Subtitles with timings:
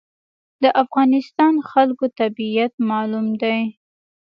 [0.63, 3.59] د افغانستان خلکو طبیعت معلوم دی.